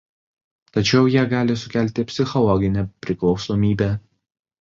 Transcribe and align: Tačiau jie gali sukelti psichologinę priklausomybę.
Tačiau 0.77 1.09
jie 1.15 1.25
gali 1.33 1.57
sukelti 1.63 2.05
psichologinę 2.07 2.87
priklausomybę. 3.05 3.91